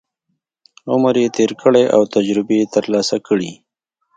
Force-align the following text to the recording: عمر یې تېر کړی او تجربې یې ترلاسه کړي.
عمر 0.91 1.15
یې 1.21 1.27
تېر 1.37 1.51
کړی 1.61 1.83
او 1.95 2.01
تجربې 2.15 2.55
یې 2.61 2.71
ترلاسه 2.75 3.17
کړي. 3.27 3.51